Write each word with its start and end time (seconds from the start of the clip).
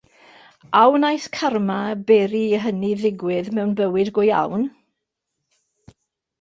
A 0.79 0.81
wnaeth 0.93 1.27
carma 1.37 1.81
beri 2.07 2.43
i 2.57 2.63
hynny 2.65 2.91
ddigwydd 3.03 3.53
mewn 3.59 3.77
bywyd 3.83 4.13
go 4.19 4.27
iawn? 4.33 4.69